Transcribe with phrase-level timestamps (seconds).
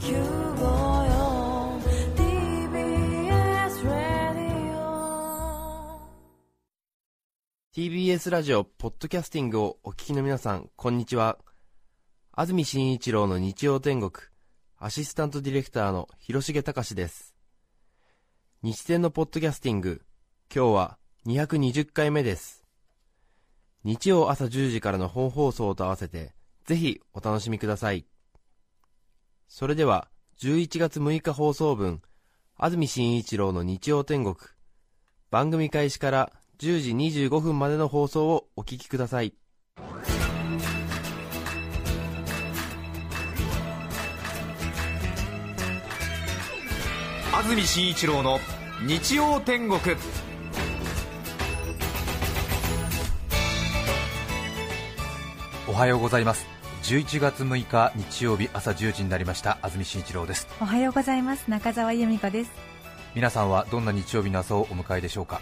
[0.00, 0.06] 954
[2.16, 6.00] TBS ラディオ
[7.76, 11.36] TBS ラジオポッドキャスティングをお聞きの皆さんこんにちは。
[12.32, 14.26] 安住紳一郎の日曜天国
[14.78, 17.34] アシスタントディレクターの広重隆です。
[18.62, 20.00] 日天のポッドキャスティング
[20.54, 22.64] 今日は220回目です。
[23.84, 26.32] 日曜朝10時からの本放送と合わせて
[26.64, 28.06] ぜひお楽しみください。
[29.52, 30.06] それでは
[30.38, 32.00] 11月6日放送分
[32.56, 34.36] 安住紳一郎の日曜天国。
[35.28, 39.34] 番組開始から10時25分までの放送をお聞きください。
[47.32, 48.38] 安住紳一郎の
[48.86, 49.96] 日曜天国。
[55.68, 56.59] おはようございます。
[56.82, 59.58] 11月6日日曜日朝10時になりました。
[59.62, 60.48] 安住紳一郎です。
[60.60, 61.48] おはようございます。
[61.48, 62.50] 中澤由美子です。
[63.14, 65.40] 皆さんはどんな日曜日の朝をお迎えでしょうか？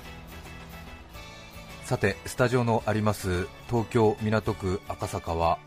[1.84, 5.58] さてスタジオのあります東京港区赤坂は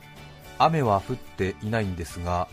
[0.60, 2.48] 雨は降っていないんですが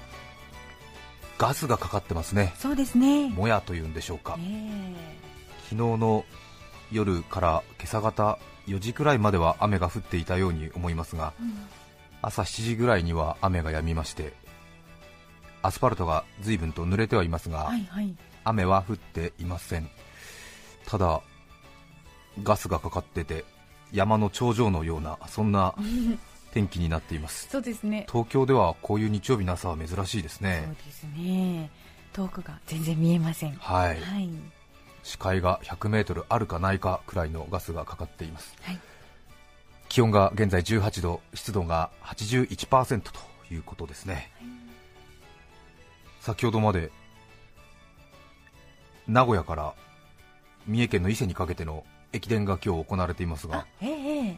[1.37, 2.55] ガスがかかってますね。
[2.57, 3.29] そうですね。
[3.29, 4.39] もやというんでしょうか。
[4.41, 4.95] え。
[5.65, 6.25] 昨日の
[6.93, 11.33] 夜から今朝方4時くらいまでは雨が降っていたように思いますが、
[12.23, 14.33] 朝7時ぐらいには雨が止みまして
[15.63, 18.15] アスファルトが随分と濡れてはいますが、はいはい。
[18.45, 19.89] 雨は降っていません。
[20.87, 21.21] ただ
[22.43, 23.45] ガスがかかってて
[23.93, 25.75] 山の頂上のようなそんな
[26.55, 27.49] 天気になっています。
[27.51, 28.07] そうですね。
[28.11, 31.71] 東京ではこういう日曜日の朝は珍しいですそうねですね。
[32.13, 33.55] 遠くが全然見えません。
[33.57, 34.01] はい。
[34.01, 34.31] はい。
[35.03, 38.57] 視界が 100m あるかないかくらいのガスがかかっています。
[38.63, 38.81] はい
[39.89, 43.11] 気温が現在18度湿度が81%と
[43.51, 44.31] いうことですね、
[46.21, 46.91] 先ほどまで
[49.07, 49.75] 名古屋から
[50.67, 54.37] 三重県の伊勢にかけての駅伝が今日行われていますがえええ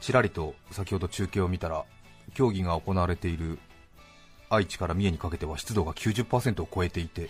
[0.00, 1.84] ちらりと先ほど中継を見たら
[2.34, 3.58] 競技が行われている
[4.48, 7.28] 愛知から三重にかけては湿度が90%を超えていて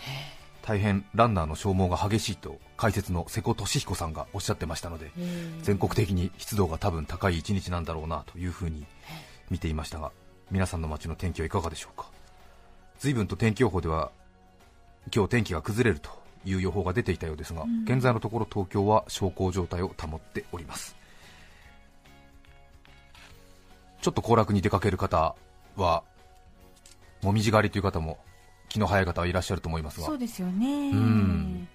[0.62, 8.86] 大変ランナーの消耗が激しいと解説の瀬古利彦さんがおっしゃってましたのでええ全国的に湿度が多分高い一日なんだろうなというふうに
[9.50, 10.12] 見ていましたが
[10.50, 12.06] 皆さんの街の天気はいかがでしょうか？
[12.98, 14.10] 随分と天気予報では
[15.14, 16.10] 今日天気が崩れると
[16.44, 20.96] いう予報が出ていたようですが、現在のところ東京は小康状態を保っております。
[24.00, 25.34] ちょっと行楽に出かける方
[25.76, 26.02] は
[27.22, 28.18] もみじ狩りという方も
[28.70, 30.92] 気の早い方はいらっしゃると思いますがそうですよね。
[30.92, 31.68] ん。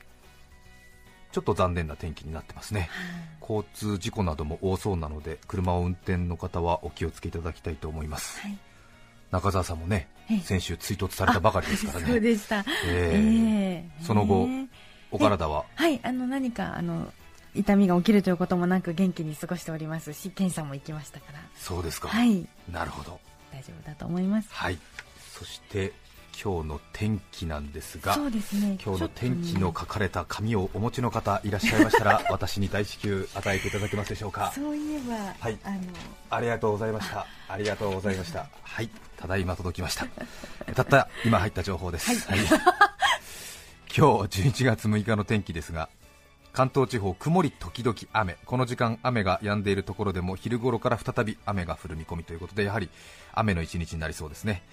[1.31, 2.89] ちょっと残念な天気になってますね。
[3.41, 8.57] 交通事故なども多そうなので車を運転の方はお気をつけいただきたいと思います、はい。
[9.31, 10.39] 中澤さんもねええ。
[10.39, 12.59] 先週追突されたばかりですからそうねでした。
[12.59, 13.85] ええ。
[14.01, 14.67] えその後ね。
[15.11, 15.65] お体は？
[15.75, 17.11] はいあの何かあの
[17.53, 21.39] 痛みが起きるということもなく元気に過ごしておりますし検査も行きましたから。
[21.55, 22.47] そうですか、はい。
[22.71, 23.19] なるほど。
[23.51, 24.47] 大丈夫だと思います。
[24.51, 24.77] はい。
[25.33, 25.93] そして
[26.43, 35.79] 今日の天気なんですがそうですね今日の天気の書かれた紙をお持ちの方いらっしゃいましたら私に大至急与えていただけますでしょうかそういえば、はいあの
[36.29, 37.25] ありがとうございました。
[37.47, 38.47] ありがとうございました。
[38.61, 40.05] はい、ただいま届きました。
[40.73, 42.29] たった今入った情報です。
[42.29, 42.39] はい。
[43.97, 45.89] 今日11月6日の天気ですが、
[46.51, 48.37] 関東地方曇り時々雨。
[48.45, 52.89] この時間雨が止んでいるところでも昼頃から再び雨が降る見込みということで、やはり
[53.33, 54.63] 雨の一日になりそうですね。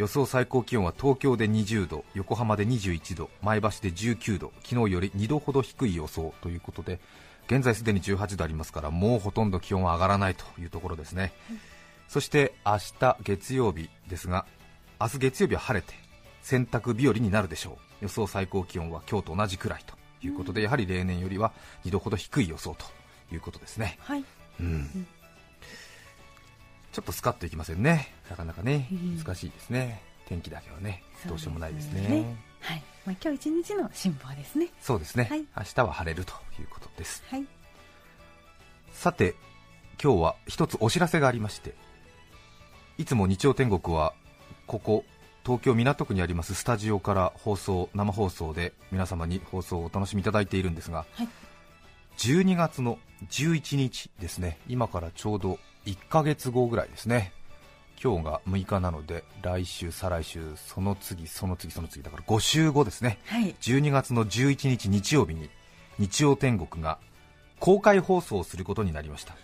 [0.00, 7.00] 予想最高気温は東京で20度、横浜で21度、前橋で19度、昨日より2度ほど低い予想ということで、
[7.48, 11.34] 現在すでに18度ありますから、もうほとんど気温は上がらないというところですね。
[12.08, 14.46] そして明日月曜日ですが、
[14.98, 15.92] 明日月曜日は晴れて
[16.40, 18.04] 洗濯日和になるでしょう。
[18.04, 19.94] 予想最高気温は今日と同じくらいと
[20.26, 21.52] いうことで、やはり例年よりは
[21.84, 22.86] 2度ほど低い予想と
[23.34, 23.98] いうことですね。
[24.00, 24.24] はい
[24.60, 25.06] うん
[26.92, 29.18] ちょっとスカッといきませんね、なかなかね、うん。
[29.18, 32.02] 難しいですね、天気だけはね、どうしようもないですね。
[32.02, 34.68] すねはい、まあ、今日一日の辛抱ですね。
[34.80, 35.40] そうですね、はい。
[35.56, 37.22] 明日は晴れるということです。
[37.28, 37.46] はい。
[38.92, 39.34] さて、
[40.02, 41.74] 今日は一つお知らせがありまして、
[42.98, 44.12] いつも日曜天国は
[44.66, 45.04] ここ
[45.44, 51.28] 東京港区にありますスタジオから放送生放送で皆様に放送をお楽しみいただいているんですが、はい。
[52.18, 52.98] 12月の
[53.30, 57.32] 11日ですね、今からちょうど1ヶ月後ぐらいですね。
[58.02, 63.54] 今日が6日なので来週、再来週、その次、その次、その次だから5週後ですね、はい。
[63.60, 65.50] 12月の11日日曜日に
[65.98, 66.98] 日曜天国が
[67.58, 69.34] 公開放送をすることになりました。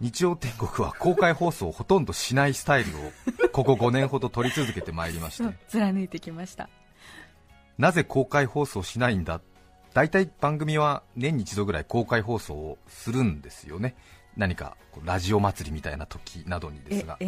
[0.00, 5.56] 日曜天国は公開放送をほとんどしないスタイルをここ5年ほど撮り続けてまいりまして。
[5.68, 6.68] 貫いてきました。
[7.78, 9.40] なぜ公開放送しないんだ
[9.92, 13.94] 大体番組は年に一度ぐらい公開放送をするんですよね。
[14.36, 17.18] 何かラジオ祭りみたいな時などにですが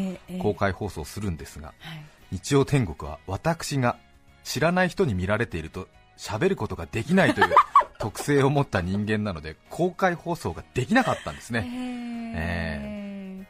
[0.40, 2.04] 公開放送するんですがはい。
[2.30, 3.96] 日曜天国は私が
[4.44, 7.54] 知らない人に見られていると喋ることができないという
[7.98, 12.32] 特性を持った人間なので公開放送ができなかったんですね。
[12.34, 13.46] え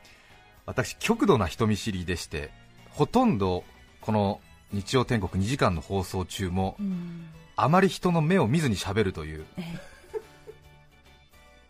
[0.66, 2.50] 私極度な人見知りでして
[2.90, 3.64] ほとんど
[4.00, 4.40] この
[4.72, 7.26] 日曜天国2時間の放送中もうん
[7.56, 9.44] あまり人の目を見ずに喋るという。
[9.56, 9.62] え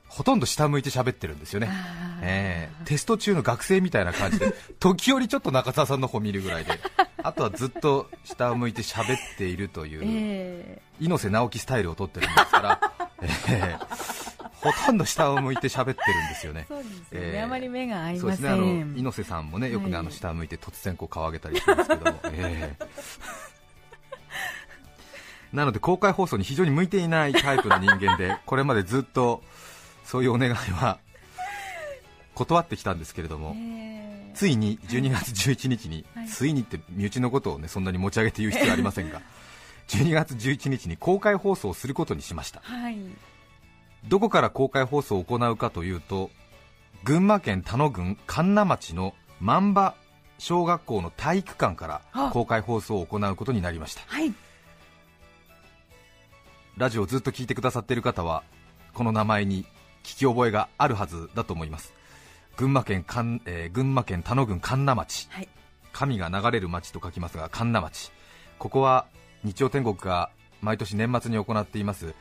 [0.08, 1.70] ほとんど下向いて喋ってるんですよね。
[2.20, 6.73] えーテスト中の学生みたいな感じで 時折ちょっと中澤さんの方見るぐらいで
[7.23, 12.93] あとはずっと下を向いて喋っているというえ猪瀬直樹スタイルを取ってるんですから、
[13.49, 14.32] えー
[14.62, 15.94] ほとんど下を向いて喋ってるん
[16.29, 16.67] ですよね。
[16.69, 18.82] ーそうですよね、えーあまり目が合いそうでますせんね。
[18.82, 20.00] あの猪瀬さんもねよくね、はい。
[20.00, 22.87] あの下を向いて突然こう顔上げたりするんですけども、えー
[25.53, 29.43] なので公開放送に非常に向いていないタイプの人間で これまでずっと
[30.05, 30.99] そういうお願いは
[32.35, 34.35] 断ってきたんですけれども、えー。
[34.35, 36.27] ついに12月11日に、はい。
[36.27, 39.21] ついにって身内のことをねそんなに持ち上げて言う必要はありませんが
[39.89, 42.61] 12月11日に公開放送をすることにしました。
[42.65, 42.99] はい。
[44.09, 46.31] どこから公開放送を行うかというと
[47.05, 49.95] 群馬県田野郡神流町の万場
[50.39, 52.31] 小学校の体育館からあ。
[52.33, 54.01] 公開放送を行うことになりました。
[54.07, 54.33] はい
[56.77, 58.43] ラジオをずっと聞いてくださっている方は
[58.95, 59.65] この名前に
[60.03, 61.95] 聞き覚えがあるはずだと思います。
[62.57, 65.29] 群馬県神、えー群馬県田野郡神流町。
[65.31, 65.49] はい。
[65.93, 68.13] 神が流れる町と書きますが神流町。
[68.59, 69.07] ここは
[69.45, 70.31] 日曜天国が
[70.61, 72.15] 毎年年末に行っています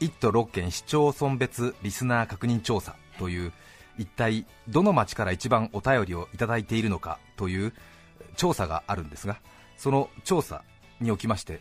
[0.00, 3.52] 1都6県市町村別リスナー確認調査という
[3.98, 7.74] 一体どの町から一番お便りをいただいているのかという
[8.36, 9.36] 調査があるんですが
[9.76, 10.62] その調査
[11.00, 11.60] におきまして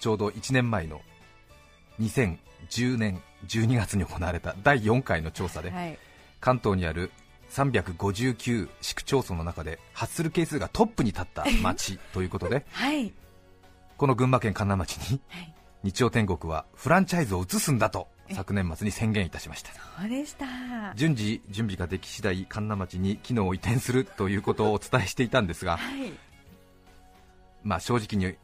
[0.00, 1.00] ちょうど1年前の
[2.00, 5.98] 2010年12月に行われた第4回の調査ではい。
[6.40, 7.10] 関東にある
[7.50, 13.12] 359市区町村の中で発する係数がトップに立った 町ということではい。
[13.96, 15.54] この群馬県神流町にはい。
[15.82, 19.70] 日曜天国はフランチャイズを移すんだと昨年末に宣言いたしました。
[20.00, 20.46] そうでした。
[20.96, 26.12] 順次準備ができ次第神流町に機能を移転するということをお伝えしていたんですが、はい。
[27.62, 28.36] まあ、正直に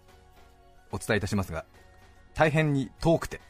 [0.93, 1.65] お伝えいたしますが
[2.35, 3.41] 大変に遠くて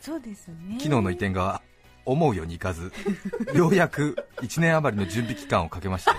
[0.00, 0.78] そうですね。
[0.78, 1.60] 機能の移転が
[2.04, 2.92] 思うようにいかず
[3.54, 6.10] ようやく1年余りの準備期間をかけまして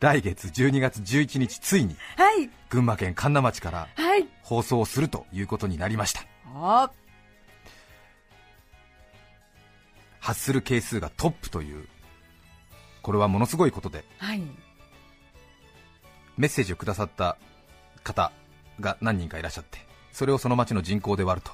[0.00, 2.48] 来月12月11日ついにはい。
[2.70, 4.28] 群馬県神流町からはい。
[4.42, 6.22] 放送するということになりました。
[6.54, 6.90] あ。
[10.20, 11.88] 発する係数がトップという
[13.02, 14.42] これはものすごいことではい。
[16.36, 17.36] メッセージをくださった
[18.04, 18.30] 方
[18.80, 19.78] が何人かいらっしゃって
[20.12, 21.52] それをその町の人口で割ると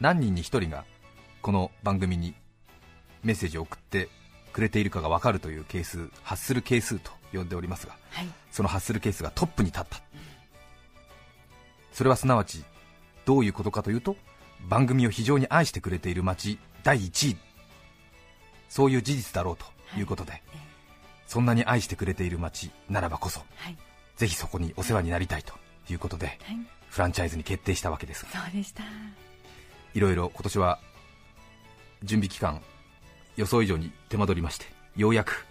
[0.00, 0.84] 何人に1人が
[1.42, 2.34] この番組に
[3.22, 4.08] メッセージを送って
[4.52, 8.28] くれているかが分かるという係数発する係数と呼んでおりますがはい。
[8.50, 10.00] その発するケースがトップに立った。
[11.92, 12.64] それはすなわち
[13.24, 14.16] どういうことかというと
[14.68, 17.36] 番組を非常に愛してくれている町第1位。
[18.68, 19.66] そういう事実だろうと
[19.98, 20.02] い。
[20.02, 20.58] うことで、え。
[21.26, 23.76] そんなに愛してくれている町ならばこそはい。
[24.16, 25.54] ぜひそこにお世話になりたいと
[25.90, 26.38] いうことではい。
[26.88, 28.30] フランチャイズに決定したわけですが。
[28.30, 28.84] そうでした。
[29.94, 30.78] いろいろ今年は
[32.02, 32.60] 準備期間
[33.36, 35.46] 予想以上に手間取りましてようやく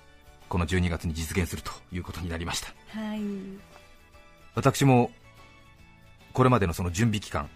[0.50, 2.68] この12月に実現するということになりました。
[3.00, 3.22] はい。
[4.56, 5.12] 私も
[6.34, 7.50] これまでのその準備期間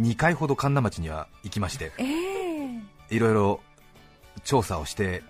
[0.00, 2.80] 2回ほど神田町には行きましてええ。
[3.10, 3.60] いろいろ
[4.44, 5.22] 調査をして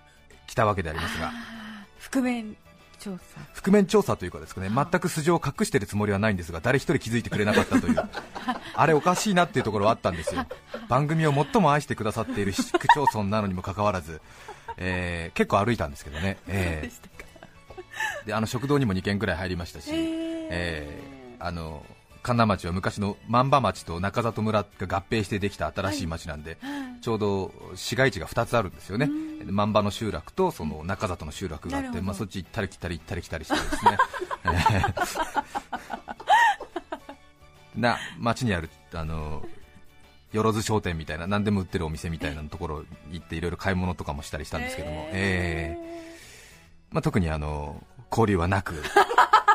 [0.46, 1.32] きたわけでありますが。
[1.98, 2.56] 覆面
[3.54, 7.96] 覆面調査というかですね全く素性を隠しているつもりはないんですが誰一人気づいてくれなかったという。
[8.74, 10.46] あれおかしいなっていうところはあったんですよ。
[10.88, 14.20] 番組を最も愛してくださっている市区町村なのにもかかわらず、
[14.76, 18.26] えー結構歩いたんですけどね、えー。
[18.26, 21.84] であの食堂にも2軒ぐらい入りましたし、えーあの
[22.26, 26.58] 神田町は昔の万場町と中里村が合併してできた新しい町なんで、
[27.00, 29.08] ちょうど市街地が2つあるんですよね、
[29.44, 33.98] 万場の集落とその中里の集落があって、まあ、そっち行ったり来たり行ったり来たりしてですね、
[34.44, 35.34] えー。
[37.78, 39.46] な町にあるあの
[40.32, 46.94] よろず商店みたいな何でも売ってるお店みたいなところに行っていろいろ買い物とかもしたりしたんですけども、えー。
[46.94, 48.82] まあ、特にあの交流はなく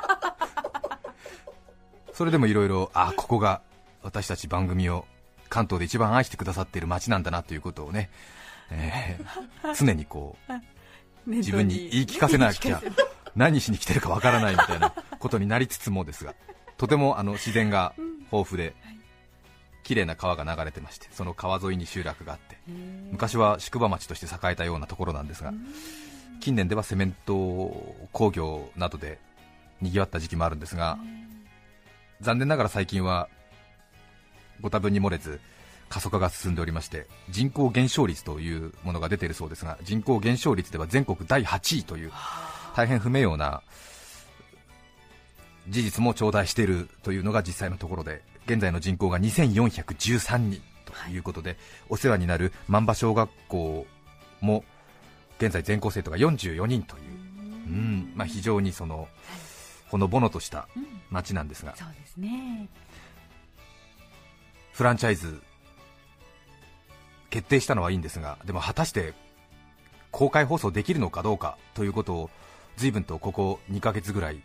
[2.22, 3.64] それでもいろいろあここが
[4.04, 5.06] 私たち番組を
[5.50, 8.12] 関東で一番愛してくださっている街なんだなということをね、
[8.70, 12.80] えー 常にこう自分に言い聞かせなきゃ
[13.36, 16.36] 何しに来てるかわからないみたいなことになりつつもですが
[16.78, 17.96] とてもあの自然が
[18.32, 18.76] 豊富で
[19.82, 22.60] 綺麗な川が流れてましてその川沿いに集落があって
[23.12, 25.56] 昔は宿場町として栄えたようなところなんですが
[26.40, 27.34] 近年ではセメント
[28.12, 29.18] 工業などで
[29.82, 31.00] 賑わった時期もあるんですが
[32.22, 33.28] 残念ながら最近は
[34.62, 35.40] ご多分に漏れず
[35.90, 42.12] 過疎化が進んでおりまして人口減少率というものが出ているそうですが人口減少率では全国第8位という
[42.76, 43.62] 大変不名誉な
[45.68, 51.58] 事実も頂戴しているというのが実際のところで現在の人口が2413人ということで、
[51.90, 53.86] お世話になる万場小学校
[54.42, 54.64] も
[55.40, 57.04] 現在全校生徒が44人という、
[57.68, 58.12] うん。
[58.16, 59.08] まあ、非常にその
[59.92, 60.70] ほのぼのとした
[61.10, 62.70] 町なんですが、そうですね。
[64.72, 65.42] フランチャイズ
[67.30, 69.14] 決定したのはいいんですが、でも果たして
[70.10, 72.30] 公開放送できるのかどうかということを
[72.78, 74.42] 随分とここ2ヶ月ぐらい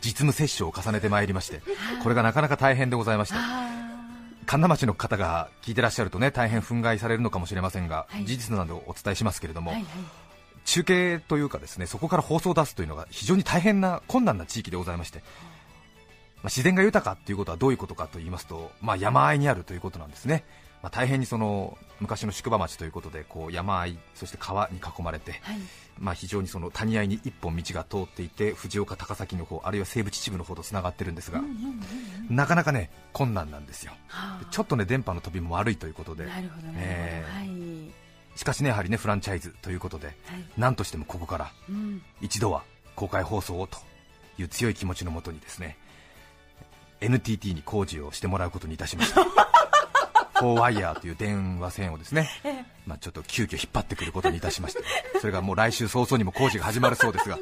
[0.00, 1.60] 実務接種を重ねてまいりまして、
[2.02, 3.36] これがなかなか大変でございました。
[4.46, 8.24] 神田町の方が聞いてらっしゃるとね大変憤慨されるのかもしれませんが、はい。
[8.24, 9.90] 事実などをお伝えしますけれども、はいはい
[10.66, 20.44] 中継というかですねそこから放送を出すというのが非常に大変な困難な地域でございまして、まあ、自然が豊かということはどういうことかと言いますと、まあ、山あいにあるということなんですね、
[20.82, 25.58] まあ、大変にその昔の宿場町ということでこう山あいそして川に囲まれて、はい。
[25.98, 31.40] まあ、非常にその谷合に一本道が通っていて藤岡、高崎の方あるいは西部秩父の方とつながってるんですが、
[32.28, 34.44] なかなかね困難なんですよ、はあ。
[34.44, 37.38] でちょっとね電波の飛びも悪いということで、なるほどなるほど、えー。
[37.38, 38.05] はい
[38.36, 40.16] しかしねやはりねフランチャイズということで、はい。
[40.56, 42.02] なんとしてもここからうん。
[42.20, 42.62] 一度は
[42.94, 43.78] 公開放送をと
[44.38, 45.76] いう強い気持ちのもとにですね
[47.00, 49.24] NTT に工事をしてもらうことにいたしました。
[50.36, 52.28] フォーワイヤーという電話線をですね、
[52.86, 54.82] まあ、ちょっと急遽引っ張ってくることにいたしまして、
[55.18, 57.38] それがもう来週早々にも工事が始まるそうですが、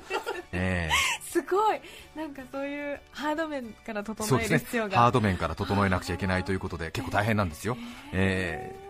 [0.52, 0.88] え
[1.28, 1.80] すごい。
[2.14, 4.98] なんかそういうハード面から整える必要が。
[4.98, 7.76] ハード面から整えなくちゃいけないということで結構大変なんですよ、
[8.12, 8.83] えー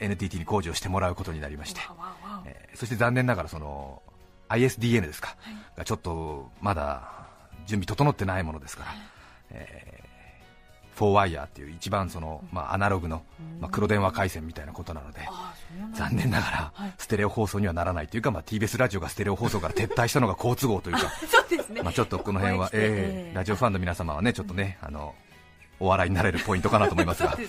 [0.00, 1.80] NTT に工事をしてもらうことになりまして、
[2.46, 4.02] えーそして残念ながらその
[4.48, 5.36] ISDN ですか、
[5.76, 7.26] がちょっとまだ
[7.66, 8.94] 準備整ってないものですから、
[9.50, 13.22] えー、フォーワイヤーっていう一番その、まあ、アナログの、
[13.60, 15.20] まあ、黒電話回線みたいなことなので、
[15.94, 21.82] 残念ながらステレオ放送にはならないというか、まあ、TBS ラジオがステレオ放送から撤退したのが好都合というか、 そうですね。
[21.82, 23.36] まあ、ちょっとこの辺は、えー。
[23.36, 25.14] ラジオファンの皆様はねちょっとね、あの
[25.80, 27.36] お笑いになれるポイントかなと思いますが。
[27.36, 27.46] ね。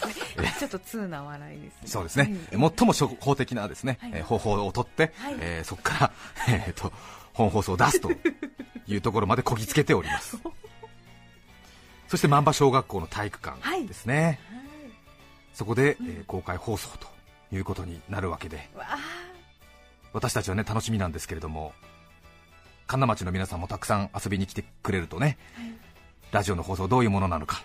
[0.60, 1.74] ちょっと通な笑いです。
[1.74, 2.72] ねそうですね、うん。
[2.78, 4.12] 最も初歩的なですね、はい。
[4.16, 5.36] えー方法を取って、はい。
[5.40, 6.12] えーそこから、
[6.48, 6.92] えー、と
[7.34, 8.12] 本放送を出すと
[8.88, 10.38] いうところまでこぎつけております。
[12.08, 14.40] そして万場小学校の体育館ですね、
[15.54, 17.08] そこで、えー公開放送と
[17.52, 18.70] いうことになるわけで。
[20.14, 21.74] 私たちはね楽しみなんですけれども
[22.88, 25.38] 神田町の皆さんもたくさん遊びに来てくれるとね、
[26.32, 27.64] ラジオの放送どういうものなのか、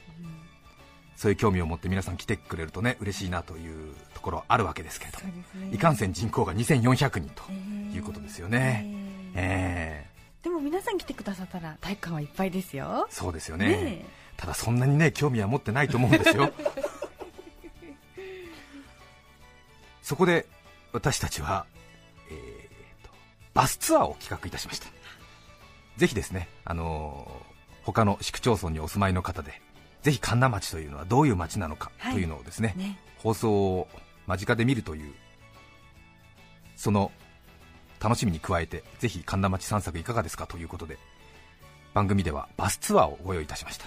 [1.20, 5.26] そういう興味を持って皆さん来てくれるとね嬉しいなというところあるわけですけれども。
[5.66, 5.70] ね。
[5.70, 7.94] いかんせん人口が2400人とえー。
[7.94, 8.86] いうことですよね、
[9.34, 10.44] ええー。
[10.44, 13.06] でも皆さん来てくださったら体育館はいっぱいですよ。
[13.10, 13.68] ーそうですよね。
[13.68, 14.06] ね
[14.38, 16.50] ただそんなにね興味は持ってないと思うんですよ。
[20.00, 20.46] そこで
[20.94, 21.66] 私たちは、
[22.30, 22.36] えー
[23.06, 23.12] と
[23.52, 24.86] バスツアーを企画いたしました。
[25.98, 27.50] ぜひですね、あのー
[27.82, 29.60] 他の市区町村にお住まいの方で
[30.02, 32.14] ぜひ神田町というのはどういう町なのかはい。
[32.14, 32.98] というのをですね、ね。
[33.18, 33.88] 放送を
[34.26, 35.12] 間近で見るという
[36.76, 37.12] その
[38.00, 40.98] 楽しみに加えてぜひ神田町散策いかがですかということで
[41.92, 43.84] 番組ではバスツアーをご用意いたしました。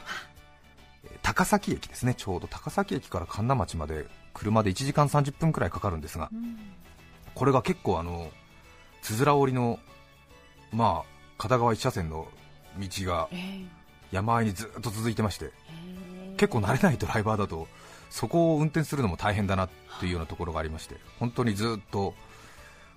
[1.05, 2.15] えー高崎駅ですね。
[2.15, 6.57] ちょうど高崎駅から神田町まで車で1時間30分くらいかかるんですがうん。
[7.33, 8.29] これが結構あの
[9.01, 9.79] つづら折りの
[10.71, 12.27] まあ片側1車線の
[12.77, 13.67] 道がえー
[14.13, 15.51] 山あいにずっと続いてまして
[16.25, 16.35] えー。
[16.37, 17.67] 結構慣れないドライバーだと
[18.09, 19.67] そこを運転するのも大変だな
[19.99, 22.13] というようなところがありまして本当にずっと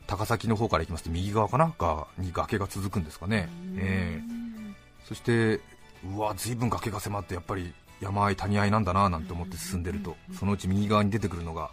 [0.07, 4.47] 高崎の方から行きますと右側かながに崖が続くんですかね、えー
[5.07, 5.61] そして
[6.05, 11.71] うわ随分崖が迫ってやっぱり山あい谷あいなんだななんて思って進んでるとそのうち右側に出てくるのが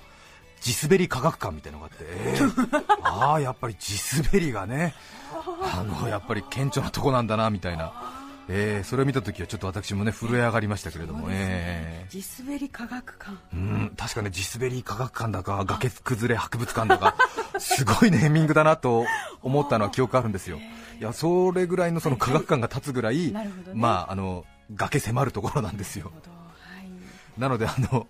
[0.61, 4.93] 地滑り科学館みたいなのがあって、 えーああやっぱり地滑りがね
[5.33, 13.37] あのやっぱり顕著なとこなんだなみたいな、えーそれを見た時はちょっと私もね震え上がりましたけれども、えー地滑り科学館。
[13.53, 17.15] うん確かね地滑り科学館だか崖崩れ博物館だか
[17.59, 19.05] すごいネーミングだなと
[19.41, 20.57] 思ったのは記憶あるんですよ。
[20.99, 23.81] いやそれぐらいのその科学館が立つぐらい、なるほどね。
[23.81, 24.45] まああの
[24.75, 26.11] 崖迫るところなんですよ。
[26.13, 27.39] はい。
[27.39, 28.07] なのであの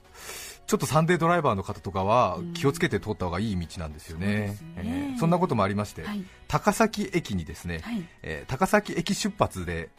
[0.65, 2.53] ちょっとサンデードライバーの方とかはうん。
[2.53, 4.73] 気をつけて通った方がいい道なんですよね、そうですね。
[4.77, 6.23] えーそんなこともありまして、はい。
[6.47, 8.03] 高崎駅にですね、はい。
[8.23, 9.89] えー高崎駅出発で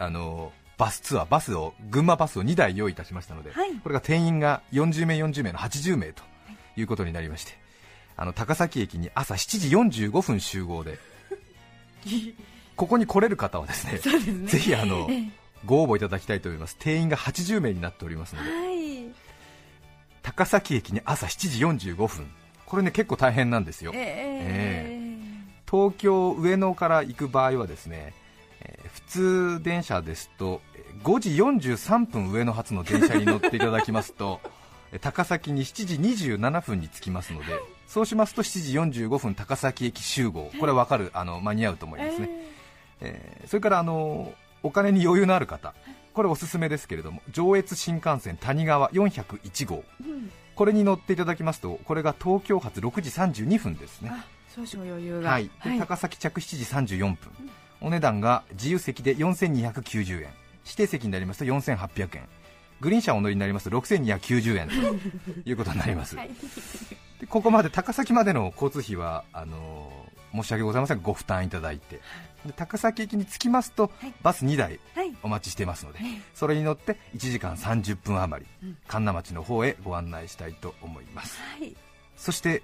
[0.00, 3.74] あのバスツアー、バスを群馬バスを2台用意いたしましたので、はい。
[3.74, 6.22] これが定員が40名、40名の80名と
[6.74, 7.52] いうことになりまして、
[8.16, 10.98] あの高崎駅に朝7時45分集合で、
[12.76, 14.46] ここに来れる方はですね、すね。
[14.46, 15.30] ぜひあのええ。
[15.66, 19.14] ご応募いただきたいと思います、定員が80名になっておりますので、はい。
[20.22, 22.26] 高崎駅に朝7時45分、
[22.64, 23.92] これね結構大変なんですよ。
[23.94, 25.10] ええ。
[25.70, 28.14] 東京上野から行く場合はですね、
[29.10, 31.30] 通電車ですとえー5時
[31.70, 34.40] 43分上野発の電車に乗っていただきますと
[34.92, 35.94] えー 高崎に7時
[36.34, 37.46] 27分に着きますので
[37.90, 40.52] そうしますと7時45分高崎駅集合。
[40.60, 42.30] これは分かるあの間に合うと思いますね、
[43.00, 43.48] えー。
[43.48, 45.74] それからあのお金に余裕のある方。
[46.14, 49.82] これおすすめですけれども上越新幹線谷川401号。
[50.00, 50.30] うん。
[50.54, 54.10] これに乗っていただきますとこれが東京発6時32分ですね。
[54.12, 54.24] あ
[54.54, 55.30] 少々余裕が。
[55.30, 57.16] はい、で高崎着7時34分、
[57.80, 60.28] お値段が自由席で4290円、
[60.64, 62.28] 指定席になりますと4800円、
[62.80, 64.68] グリーン車お乗りになりますと6290円。
[64.68, 66.30] ということになります、はい。
[67.20, 70.98] でここまで高崎までの交通費はあのー申し訳ございません。
[70.98, 71.96] がご負担いただいて、
[72.46, 74.14] で高崎駅に着きますと、はい。
[74.22, 75.12] バス2台はい。
[75.24, 76.22] お待ちしていますので、はい。
[76.34, 81.36] それに乗って1時間30分余り、うん神奈町の方へご案内したいと思います。
[81.58, 81.74] はい。
[82.16, 82.62] そして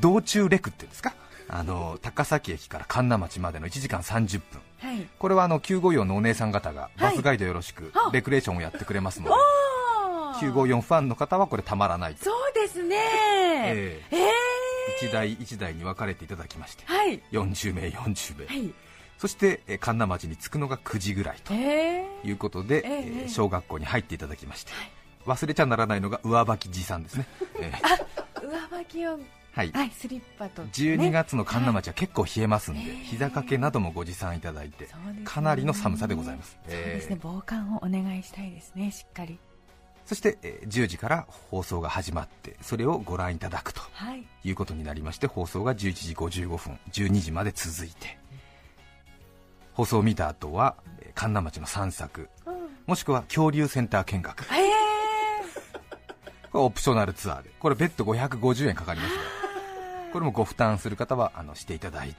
[0.00, 1.14] 道中レクっていうんですか？
[1.52, 4.60] あの高崎駅から神奈町までの1時間30分。
[4.78, 5.06] はい。
[5.18, 7.00] これはあの954のお姉さん方がはい。
[7.00, 8.10] バスガイドよろしくあ。
[8.12, 10.52] レクレーションをやってくれますので、あー。
[10.52, 12.96] 954ファンの方はこれたまらないと、そうですね。
[12.96, 14.16] ええ。
[14.16, 14.30] え
[15.06, 17.20] 1台1台に分かれていただきましてはい。
[17.32, 18.72] 40名40名、はい。
[19.18, 22.28] そしてえー神奈町に着くのが9時ぐらいとええ。
[22.28, 23.22] いうことで、ええ。
[23.22, 24.72] えー小学校に入っていただきまして、
[25.26, 27.26] 忘れちゃならないのが上履き持参ですね、
[27.60, 29.18] えー上履きを
[29.52, 29.72] はい。
[29.72, 30.70] はいスリッパとね。
[30.72, 32.90] 12月の神奈町は結構冷えますんで、はい。
[33.04, 34.88] 膝掛けなどもご持参いただいて、
[35.24, 39.38] かなりの寒さでございます、そうですねえー防寒をお願いしたいですねしっかり。
[40.06, 44.24] そして、えー10時から放送が始まってそれをご覧いただくとはい。
[44.44, 48.18] いうことになりまして放送が11時55分12時まで続いて
[49.72, 52.54] 放送を見た後は、えー神奈町の散策うん。
[52.86, 54.38] もしくは恐竜センター見学。
[54.46, 54.70] こええれ
[56.52, 59.20] オプショナルツアーでこれ別途550円かかりますが
[60.12, 62.16] これもご負担する方はあのしていただいて。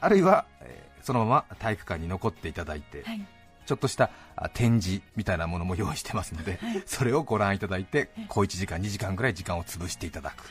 [0.00, 3.26] あるいは、えーそのまま体育館に残っていただいて、はい。
[3.64, 10.44] ちょっとしたあ展示みたいなものも用意してますので、それをご覧いただいて、小1時間、2時間ぐらい時間を潰していただく、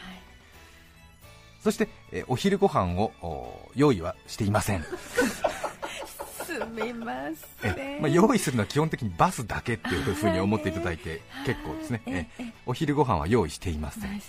[1.63, 4.89] そして、えーお昼ご飯をお用意はしていません、す
[6.65, 7.13] みま
[7.61, 14.21] せんえまあ、用意するのは基本的にバスだけっていうふうに思っていただいて結構ですね、ええお昼ご飯は用意していません。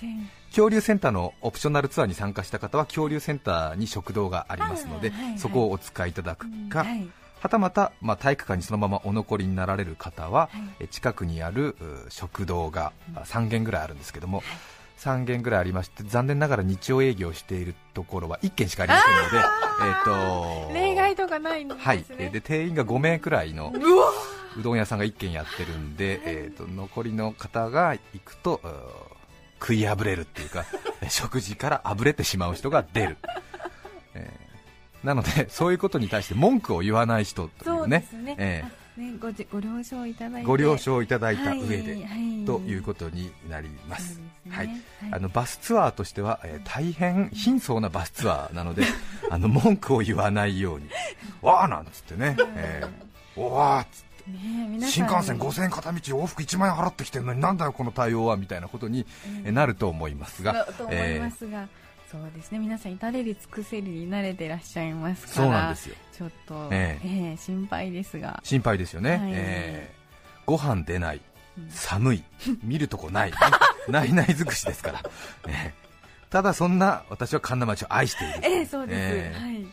[0.48, 5.38] 恐竜センターのオプショナルツアーに参加した方は恐竜センターに食堂がありますので、あーはいはい。
[5.38, 7.08] そこをお使いいただくか、はい。
[7.40, 10.84] はたまた、まあ、体育館にそのままお残りになられる方は、はい。
[10.84, 14.42] え近くにあるう食堂があ3軒ぐらいあるんですけども、
[15.00, 19.48] 3軒ぐらいありまして残念ながら日曜営業しているところは1軒しかありませんので、
[19.82, 21.84] えー、と例外とかないんですね。
[21.84, 23.72] はい、えーで定員が5名くらいの
[24.58, 28.72] うどん屋さんが1軒やってるんで、えー、と残りの方が行くとうー
[29.60, 30.64] 食いあぶれるっていうか
[31.08, 33.16] 食事からあぶれてしまう人が出る、
[34.14, 34.50] えー
[35.06, 38.36] なのでそういうことに対して文句を言わない人といそううねですね。
[38.38, 40.44] えあねごじご了承いただいて。
[40.44, 42.44] ーご了承いただいた上で、はいはい。
[42.44, 44.56] ということになりますね。
[44.56, 44.66] はい。
[44.66, 44.78] はい。
[45.12, 48.84] あのバスツアーとしては、えー大変貧相なバスツアーなので
[49.30, 50.88] あの文句を言わないように
[51.42, 59.06] わーなんつってね、えー、おわーっつって新幹線5000円片道往復1万円払ってきてるのになんだよこの対応はみたいなことに
[59.44, 61.68] えなると思いますが、と思いますが、
[62.10, 65.96] そうですね皆さん至れり尽くせりに慣れてらっしゃいますからそうなんですよ。
[66.12, 68.40] ちょっと、ええええ心配ですが。
[68.44, 69.18] 心配ですよね、はい。
[69.32, 70.00] えー。
[70.46, 71.16] ご飯出ない。
[71.16, 71.29] うん
[71.68, 72.24] 寒い。
[72.62, 73.32] 見るとこない。
[73.88, 75.02] ないない尽くしですから、
[75.48, 75.90] えー
[76.30, 79.38] ただそんな私は神奈町を愛している、ええそうです、ええ。
[79.38, 79.66] はい。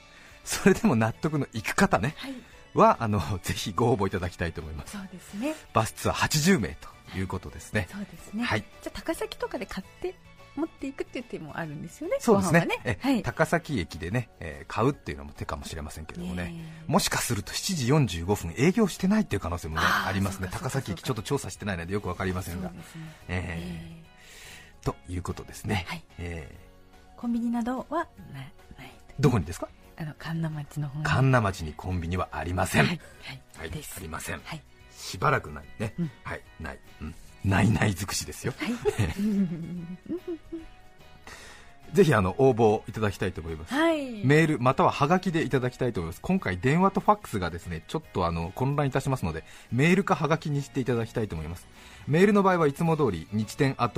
[0.44, 2.16] それでも納得のいく方ね。
[2.18, 2.34] はい。
[2.74, 4.94] はあの ぜひご応募いただきたいと思います。
[4.94, 5.56] そうですね。
[5.74, 7.88] バスツアー80名ということですね。
[7.92, 8.62] そうですね、はい。
[8.82, 10.16] じゃあ高崎とかで買って
[10.58, 12.68] 持っていくっていう手もあるんですよねそうですね。
[12.84, 13.24] ご飯はい。
[13.24, 20.50] 高崎駅でね、えー買うっていうのも手かもしれませんけどもね、もしかすると7時45分営業してないっていう可能性も、ね、ありますね。
[20.52, 22.70] 高崎駅ちょっと調査してないのでよくわかりませんが。
[22.70, 22.76] ね。
[23.30, 24.08] ええ
[24.84, 26.04] ということですね、はい。
[26.18, 26.68] ええ
[27.18, 28.54] コンビニなどはなない。
[29.20, 29.68] ーどこにですか？
[30.00, 31.06] あの神奈町の方に。
[31.06, 33.00] 神奈町にコンビニはありません、はい、
[33.56, 33.96] ははいい、です。
[33.98, 34.42] ありません。
[34.44, 34.62] はい。
[34.92, 36.12] しばらくないね、うん。
[36.24, 36.42] はい。
[36.60, 37.16] ない、うん、
[37.48, 38.54] ないない尽くしですよ、
[41.94, 43.74] ぜひあの応募いただきたいと思います。
[43.74, 44.26] はい。
[44.26, 46.20] メールまたはハガキでいただきたいと思います。
[46.22, 51.66] 今回電話とファックスがですねちょっとあの混乱いたしますのでメールかハガキにしていただきたいと思います。
[52.08, 53.90] メールの場合はいつも通り日天ア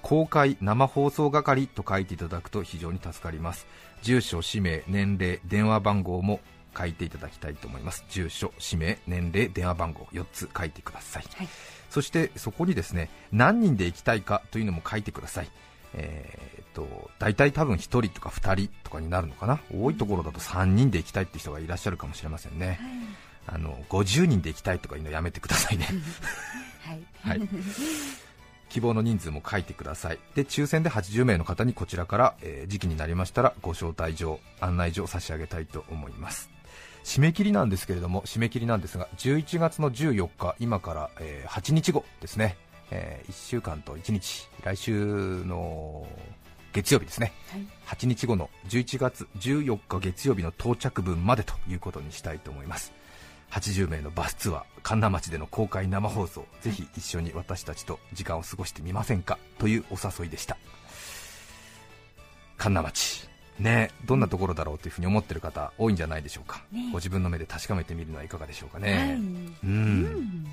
[0.00, 3.66] 公開生放送係と書いていただくと非常に助かります。
[4.02, 6.40] 住所氏名年齢電話番号も
[6.76, 8.04] 書いていただきたいと思います。
[8.08, 11.48] 住所氏名年齢電話番号4つ書いてください、はい
[11.90, 15.50] そしてそこにですね何人で行きたいかというのも書いてください。
[15.94, 19.60] えーっと大体多分1人とか2人とかになるのかな。
[19.74, 22.78] 多いところだと3人で行きたいって人がいらっしゃるかもしれませんね、
[23.46, 25.88] あの50人で行きたいとかいうのやめてくださいね。
[26.84, 27.02] はい。
[27.38, 27.48] はい、
[28.68, 30.18] 希望の人数も書いてください。
[30.34, 36.57] で抽選で80名の方にこちらから、えー時期になりましたらご招待状案内状を差し上げたいと思います
[37.08, 42.58] 締め切りなんですけれども締め切りなんですが11月の14日今から、えー8日後ですね、
[42.90, 46.06] え1週間と1日来週の
[46.74, 47.32] 月曜日ですね。
[47.50, 47.66] はい。
[47.96, 52.92] 8日後の11月14日月曜日の到着分までということにしたいと思います。
[53.52, 60.58] 80名のバスツアー神奈町での公開生放送ぜひ一緒に私たちと時間を過ごしてみませんかというお誘いでした。
[62.58, 63.27] 神奈町
[63.58, 66.90] ねどんなところだろうというふうに思ってる方多いんじゃないでしょうか、ね。
[66.92, 68.90] ご自分の目で確かめてみるのはいかがでしょうかはい。
[68.90, 69.18] ね、
[69.64, 69.70] うん。
[69.70, 70.46] うん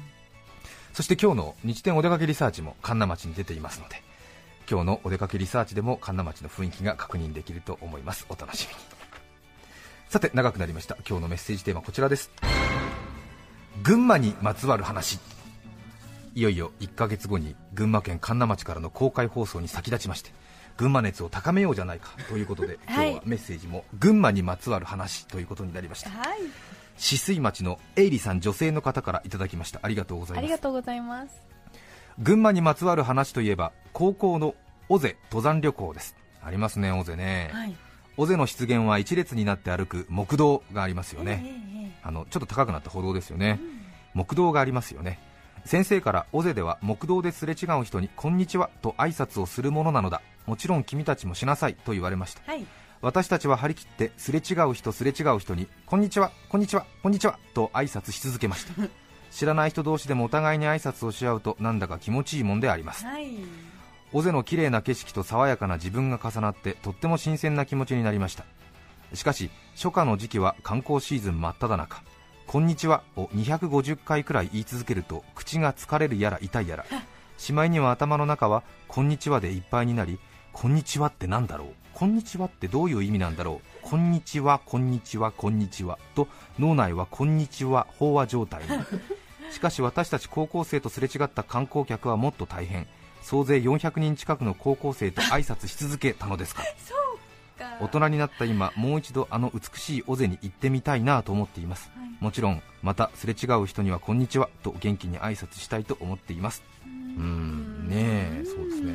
[0.93, 4.01] そして今日の日天お出かけリサーチも神奈町に出ていますので
[4.69, 8.25] 今日のお出かけリサーチでも神奈町の雰囲気が確認できると思います。
[8.29, 8.79] お楽しみに。
[10.07, 10.95] さて長くなりました。
[11.07, 12.31] 今日のメッセージテーマはこちらです。
[13.83, 15.19] 群馬にまつわる話。
[16.33, 20.31] いよいよ1ヶ月後に群馬県神奈町からの公開放送に先立ちまして
[20.77, 23.09] 群馬熱を高めようじゃないか ということで今はい。
[23.11, 26.09] 日はメッセージも群馬にまつわる話ということになりました。
[26.09, 26.39] はい。
[26.97, 29.79] 止水町のエイリさん女性の方からいただきました。
[29.83, 30.39] ありがとうございます。
[30.39, 31.41] ありがとうございます。
[32.19, 34.55] 群馬にまつわる話といえば高校の
[34.87, 36.15] 尾瀬登山旅行です。
[36.43, 37.75] ありますね尾瀬ね、はい。
[38.17, 43.59] 尾瀬の湿原は一列になって歩く木道がありますよね、ええええあのちょっと高くなった歩道ですよね、
[44.13, 45.19] 木道がありますよね。
[45.65, 52.41] 先生から尾瀬では木道ですれ違う人にこんにちはと挨拶をするものなのだもちろん君たちもしなさいと言われました。
[52.51, 52.65] はい。
[53.01, 58.73] 私たちは張り切ってすれ違う人すれ違う人にこんにちはこんにちはこんにちはと挨拶し続けました。
[59.31, 63.05] 知らない人同士でもお互いに挨拶をし合うとなんだか気持ちいいもんであります。
[63.05, 63.27] はい。
[64.13, 68.45] 尾瀬の綺麗な景色と爽やかな自分が重なってとっても新鮮な気持ちになりました。
[69.13, 72.01] しかし初夏の時期は観光シーズン真っ只中。
[72.47, 76.85] こんにちはを250回くらい言い続けると口が疲れるやら痛いやら。
[77.37, 80.17] しまいには頭の中はこんにちはでいっぱいになり
[80.55, 81.67] こんにちはってなんだろう？
[81.93, 83.89] こんにちはってどういう意味なんだろう？
[83.89, 88.69] こんにちはこんにちはこんにちはと脳内はこんにちは飽和状態に。
[89.51, 92.87] しかし私たち高校生とすれ違った観光客はもっと大変。
[93.21, 96.63] 総勢400人近くの高校生と挨拶し続けたのですか。
[97.59, 102.23] ら大人になった今もう一度あの美しい尾瀬に行ってみたいなと思っています、はい。
[102.23, 106.63] もちろんまたすれ違う人にはこんにちはと元気に挨拶したいと思っています
[107.17, 107.87] うーん。
[107.87, 108.93] ねえそうですね。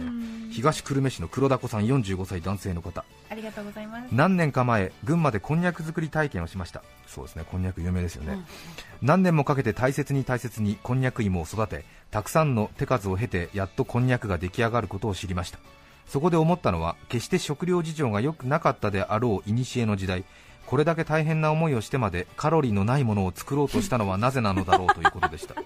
[0.50, 3.04] 東久留米市の黒田子さん45歳男性の方。
[3.30, 4.08] ありがとうございます。
[4.10, 6.82] 何年か前群馬でこんにゃく作り体験をしました。
[7.06, 8.44] そうですねこんにゃく有名ですよね、うん。
[9.02, 15.58] 何年もかけて大切に大切にこんにゃく芋を育てたくさんの手数を経てやっとこんにゃくが出来上がることを知りました。
[16.06, 20.24] そこで思ったのは決して食料事情が良くなかったであろう古の時代。
[20.66, 25.56] これだけ大変な思いをしてまでカロリーのないものを作ろうとしたのはなぜなのだろうということでした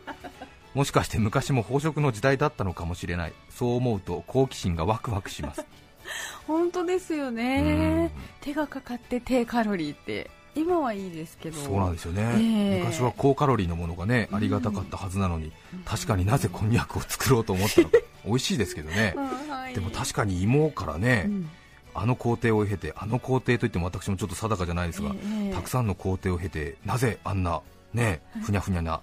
[0.74, 3.32] もしかして昔も飽食の時代だったのかもしれない。
[3.48, 5.64] そう思うと好奇心がワクワクします。
[6.46, 7.36] 本当ですようん。
[7.36, 8.10] ね
[8.40, 11.56] 手がかかって低カロリーって今はいいですけど。
[11.56, 12.78] そうなんですよね、ええ。
[12.80, 15.52] 昔は高カロリーのものがねありがたかったはずなのに、
[15.84, 19.74] 確かになぜこんにゃくを作ろうと思ったのか 美味しいですけどね、うんはい。
[19.74, 21.50] でも確かに芋からね、うん。
[21.94, 29.00] あの工程を経てあの工程といっても私もちょっと定かじゃないですが、ええたくさんの工程を経てなぜあんなねふにゃふにゃな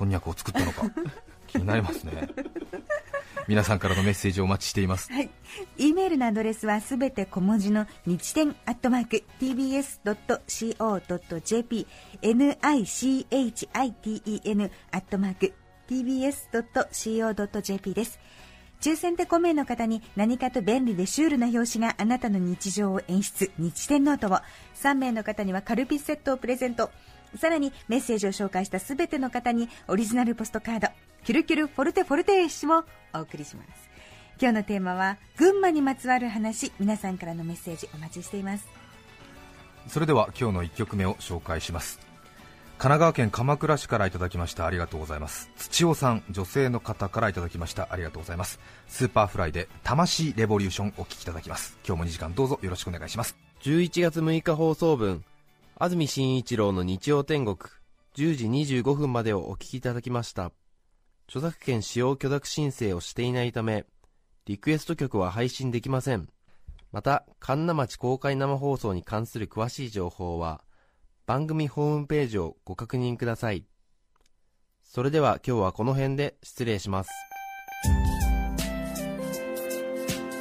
[0.00, 0.90] こんにゃくを作ったのか
[1.46, 2.30] 気になりますね
[3.46, 5.28] 皆さんからのメッセージをお待ちしていますはい。
[5.76, 9.86] e メールのアドレスはすべて小文字の nichiten アットマーク tbs.co.jp
[12.22, 15.52] nichiten アットマーク
[15.90, 18.18] tbs.co.jp です。
[18.80, 24.38] 抽選で5名の方に何かと便利でシュールな表紙があなたの日常を演出、にち10ノートを
[24.76, 26.90] 3名の方にはカルピスセットをプレゼント。
[27.36, 30.88] さらにメッセージを紹介したすべての方にオリジナルポストカード
[31.24, 33.90] キュルキュルフォルテフォルテーシもお送りします。
[34.40, 38.66] 今日のテーマは群馬にまつわる話皆さんからのメッセージお待ちしています。
[39.86, 41.98] それでは今日の1曲目を紹介します。
[42.78, 45.50] 神奈川県鎌倉市からいただきましたありがとうございます。
[45.58, 48.58] 土尾さん女性の方からいただきましたありがとうございます。
[48.88, 51.78] Superflyでタマシイレボリューションお聞きいただきます。
[51.86, 53.36] 今日も2時間どうぞよろしくお願いします。
[53.64, 55.22] 11月6日放送分
[55.82, 57.56] 安住紳一郎の日曜天国
[58.14, 58.44] 10時
[58.80, 60.52] 25分までをお聞きいただきました。
[61.26, 63.86] 著作権使用許諾申請をしていないため
[64.44, 66.28] リクエスト曲は配信できません。
[66.92, 70.60] また神奈町公開生放送に関する詳しい情報は
[71.24, 73.64] 番組ホームページをご確認ください。
[74.84, 77.10] それでは今日はこの辺で失礼します。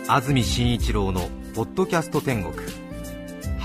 [0.10, 2.79] 安住紳一郎のポッドキャスト天国。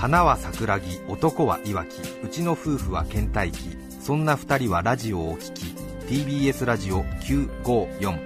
[0.05, 3.75] 花は桜木男はいわきうちの夫婦は倦怠期。
[3.99, 5.63] そんな二人はラジオを聴き
[6.07, 8.19] TBS ラジオ954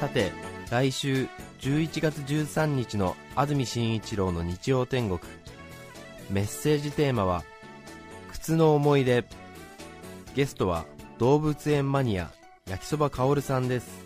[0.00, 0.32] さて
[0.72, 1.28] 来週
[1.60, 5.20] 11月13日の安住紳一郎の日曜天国。
[6.30, 7.44] メッセージテーマは
[8.32, 9.24] 「靴の思い出」
[10.34, 10.84] ゲストは
[11.18, 12.30] 動物園マニア
[12.68, 14.04] 焼きそばかおるさんです。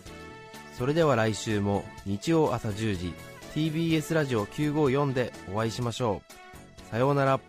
[0.77, 3.13] それでは来週も日曜朝10時
[3.53, 6.91] TBS ラジオ954でお会いしましょう。
[6.91, 7.39] さようなら。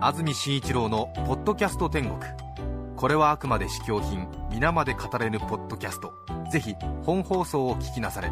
[0.00, 2.20] 安住紳一郎の「ポッドキャスト天国」
[2.94, 6.12] これはあくまで試供品皆まで語れぬポッドキャスト。
[6.52, 8.30] ぜひ本放送を聞きなされ。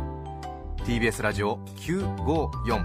[0.85, 2.85] TBS ラジオ954